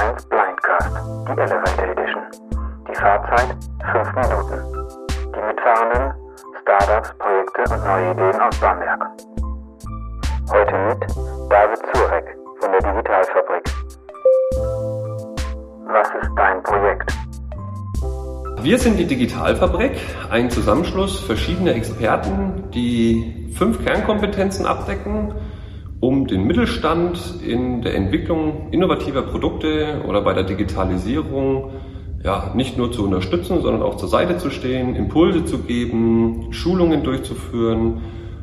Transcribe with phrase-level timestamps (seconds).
[0.00, 0.96] 1 Blindcast,
[1.28, 2.22] die Elevator Edition.
[2.88, 3.54] Die Fahrzeit
[3.92, 4.88] 5 Minuten.
[5.36, 6.14] Die Mitfahrenden
[6.62, 9.04] Startups, Projekte und neue Ideen aus Bamberg.
[10.50, 11.02] Heute mit
[11.50, 12.24] David Zurek
[12.60, 13.64] von der Digitalfabrik.
[15.84, 17.12] Was ist dein Projekt?
[18.62, 25.34] Wir sind die Digitalfabrik, ein Zusammenschluss verschiedener Experten, die fünf Kernkompetenzen abdecken
[26.00, 31.72] um den Mittelstand in der Entwicklung innovativer Produkte oder bei der Digitalisierung
[32.24, 37.02] ja, nicht nur zu unterstützen, sondern auch zur Seite zu stehen, Impulse zu geben, Schulungen
[37.02, 38.00] durchzuführen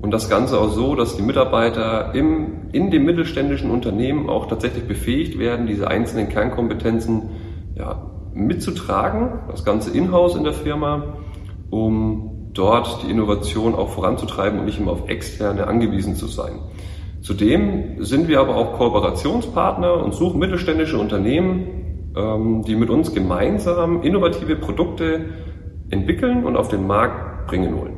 [0.00, 4.84] und das Ganze auch so, dass die Mitarbeiter im, in dem mittelständischen Unternehmen auch tatsächlich
[4.84, 7.30] befähigt werden, diese einzelnen Kernkompetenzen
[7.76, 11.18] ja, mitzutragen, das Ganze in-house in der Firma,
[11.70, 16.58] um dort die Innovation auch voranzutreiben und nicht immer auf externe angewiesen zu sein.
[17.22, 24.02] Zudem sind wir aber auch Kooperationspartner und suchen mittelständische Unternehmen, ähm, die mit uns gemeinsam
[24.02, 25.26] innovative Produkte
[25.90, 27.96] entwickeln und auf den Markt bringen wollen.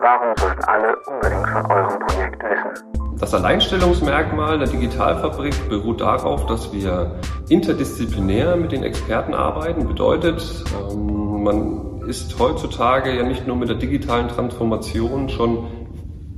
[0.00, 3.18] Warum sollten alle unbedingt von eurem Projekt wissen?
[3.20, 9.86] Das Alleinstellungsmerkmal der Digitalfabrik beruht darauf, dass wir interdisziplinär mit den Experten arbeiten.
[9.86, 15.66] Bedeutet, ähm, man ist heutzutage ja nicht nur mit der digitalen Transformation schon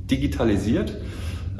[0.09, 0.97] digitalisiert.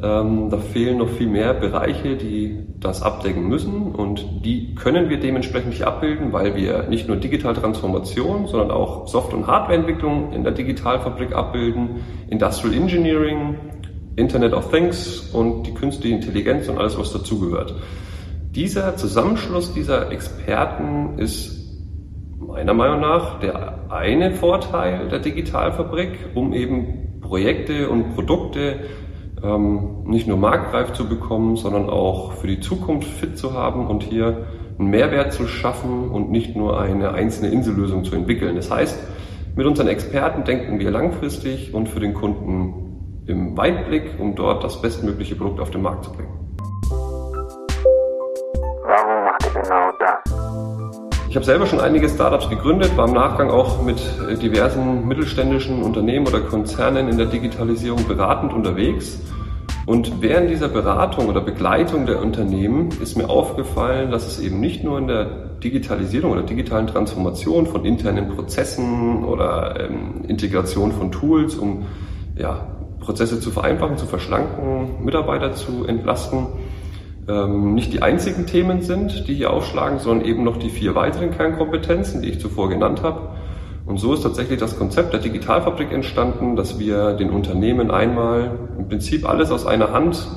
[0.02, 5.20] Ähm, da fehlen noch viel mehr Bereiche, die das abdecken müssen und die können wir
[5.20, 10.52] dementsprechend nicht abbilden, weil wir nicht nur Digitaltransformation, sondern auch Software- und Hardwareentwicklung in der
[10.52, 13.56] Digitalfabrik abbilden, Industrial Engineering,
[14.18, 17.76] Internet of Things und die künstliche Intelligenz und alles, was dazugehört.
[18.52, 21.56] Dieser Zusammenschluss dieser Experten ist
[22.38, 28.82] meiner Meinung nach der eine Vorteil der Digitalfabrik, um eben Projekte und Produkte
[29.44, 34.04] ähm, nicht nur marktreif zu bekommen, sondern auch für die Zukunft fit zu haben und
[34.04, 38.56] hier einen Mehrwert zu schaffen und nicht nur eine einzelne Insellösung zu entwickeln.
[38.56, 39.00] Das heißt,
[39.56, 44.82] mit unseren Experten denken wir langfristig und für den Kunden im Weitblick, um dort das
[44.82, 46.45] bestmögliche Produkt auf den Markt zu bringen.
[51.36, 54.00] Ich habe selber schon einige Startups gegründet, war im Nachgang auch mit
[54.42, 59.20] diversen mittelständischen Unternehmen oder Konzernen in der Digitalisierung beratend unterwegs.
[59.86, 64.86] Und während dieser Beratung oder Begleitung der Unternehmen ist mir aufgefallen, dass es eben nicht
[64.86, 65.26] nur in der
[65.62, 71.84] Digitalisierung oder digitalen Transformation von internen Prozessen oder ähm, Integration von Tools, um
[72.38, 72.66] ja,
[73.02, 76.48] Prozesse zu vereinfachen, zu verschlanken, Mitarbeiter zu entlasten,
[77.28, 81.32] ähm, nicht die einzigen Themen sind, die hier aufschlagen, sondern eben noch die vier weiteren
[81.32, 83.30] Kernkompetenzen, die ich zuvor genannt habe.
[83.86, 88.88] Und so ist tatsächlich das Konzept der Digitalfabrik entstanden, dass wir den Unternehmen einmal im
[88.88, 90.28] Prinzip alles aus einer Hand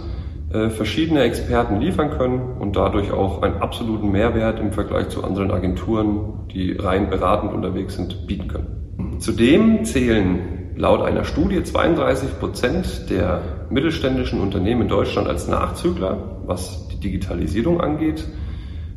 [0.53, 5.51] äh, verschiedene Experten liefern können und dadurch auch einen absoluten Mehrwert im Vergleich zu anderen
[5.51, 9.19] Agenturen, die rein beratend unterwegs sind, bieten können.
[9.19, 16.89] Zudem zählen laut einer Studie 32 Prozent der mittelständischen Unternehmen in Deutschland als Nachzügler was
[16.89, 18.27] die Digitalisierung angeht.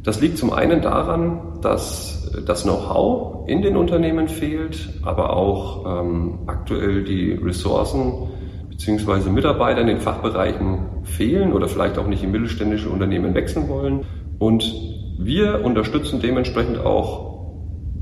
[0.03, 6.39] Das liegt zum einen daran, dass das Know-how in den Unternehmen fehlt, aber auch ähm,
[6.47, 8.29] aktuell die Ressourcen
[8.69, 9.29] bzw.
[9.29, 14.05] Mitarbeiter in den Fachbereichen fehlen oder vielleicht auch nicht in mittelständische Unternehmen wechseln wollen.
[14.39, 14.73] Und
[15.19, 17.29] wir unterstützen dementsprechend auch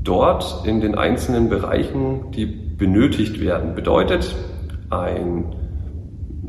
[0.02, 3.76] dort in den einzelnen Bereichen, die benötigt werden.
[3.76, 4.34] Bedeutet,
[4.90, 5.44] ein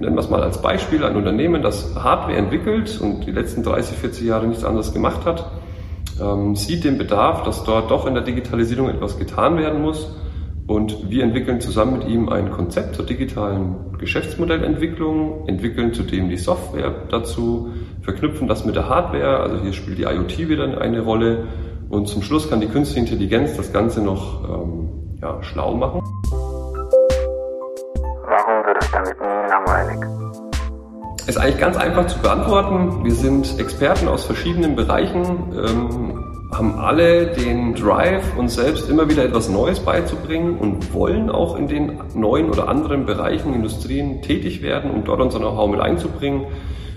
[0.02, 3.98] nennen wir es mal als Beispiel, ein Unternehmen, das Hardware entwickelt und die letzten 30,
[3.98, 5.52] 40 Jahre nichts anderes gemacht hat,
[6.20, 10.16] ähm, sieht den Bedarf, dass dort doch in der Digitalisierung etwas getan werden muss.
[10.68, 16.94] Und wir entwickeln zusammen mit ihm ein Konzept zur digitalen Geschäftsmodellentwicklung, entwickeln zudem die Software
[17.10, 17.70] dazu,
[18.02, 21.48] verknüpfen das mit der Hardware, also hier spielt die IoT wieder eine Rolle.
[21.90, 24.90] Und zum Schluss kann die künstliche Intelligenz das Ganze noch ähm,
[25.22, 26.02] ja, schlau machen.
[28.92, 29.98] Damit nie langweilig?
[31.28, 33.06] Ist eigentlich ganz einfach zu beantworten.
[33.06, 39.24] Wir sind Experten aus verschiedenen Bereichen, ähm, haben alle den Drive, uns selbst immer wieder
[39.24, 44.92] etwas Neues beizubringen und wollen auch in den neuen oder anderen Bereichen, Industrien tätig werden,
[44.92, 46.48] um dort unser Know-how mit einzubringen.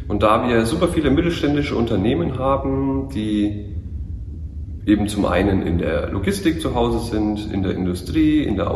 [0.08, 3.76] Und da wir super viele mittelständische Unternehmen haben, die
[4.86, 8.74] eben zum einen in der Logistik zu Hause sind, in der Industrie, in der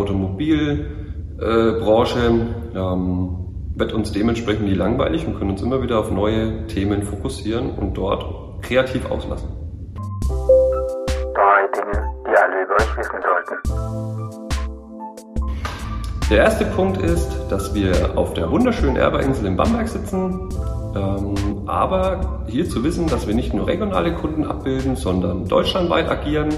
[1.39, 3.37] Automobilbranche, ähm,
[3.77, 7.97] wird uns dementsprechend nie langweilig und können uns immer wieder auf neue Themen fokussieren und
[7.97, 9.49] dort kreativ auslassen.
[11.35, 13.57] Drei Dinge, die alle über euch wissen sollten.
[16.29, 20.51] Der erste Punkt ist, dass wir auf der wunderschönen Erberinsel in Bamberg sitzen,
[20.95, 21.35] ähm,
[21.67, 26.49] aber hier zu wissen, dass wir nicht nur regionale Kunden abbilden, sondern deutschlandweit agieren.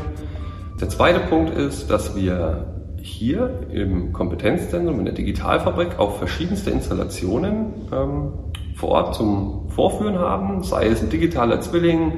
[0.80, 2.69] Der zweite Punkt ist, dass wir
[3.02, 8.32] hier im Kompetenzzentrum in der Digitalfabrik auch verschiedenste Installationen ähm,
[8.76, 12.12] vor Ort zum Vorführen haben, sei es ein digitaler Zwilling,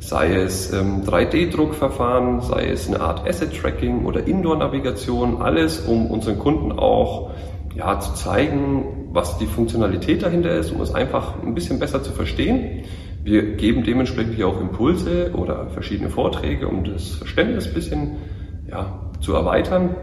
[0.00, 6.72] sei es ähm, 3D-Druckverfahren, sei es eine Art Asset-Tracking oder Indoor-Navigation, alles, um unseren Kunden
[6.72, 7.30] auch
[7.74, 12.12] ja, zu zeigen, was die Funktionalität dahinter ist, um es einfach ein bisschen besser zu
[12.12, 12.84] verstehen.
[13.22, 18.16] Wir geben dementsprechend hier auch Impulse oder verschiedene Vorträge, um das Verständnis ein bisschen
[18.70, 19.96] ja, zu erweitern.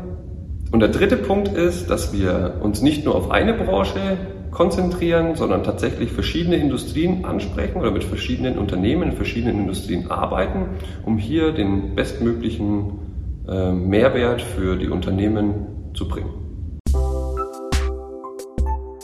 [0.71, 4.17] Und der dritte Punkt ist, dass wir uns nicht nur auf eine Branche
[4.51, 11.17] konzentrieren, sondern tatsächlich verschiedene Industrien ansprechen oder mit verschiedenen Unternehmen in verschiedenen Industrien arbeiten, um
[11.17, 12.99] hier den bestmöglichen
[13.47, 16.29] äh, Mehrwert für die Unternehmen zu bringen.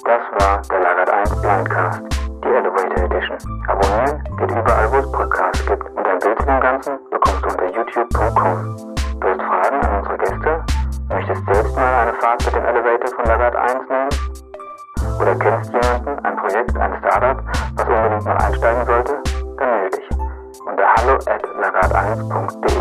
[0.04, 2.02] Das war der Lagert 1 Blindcast,
[2.44, 3.38] die Elevator Edition.
[3.68, 4.11] Abonnieren
[22.14, 22.81] unbedingt